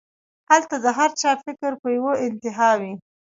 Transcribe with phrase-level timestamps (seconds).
[0.49, 2.93] هلته د هر چا فکر پۀ يوه انتها وي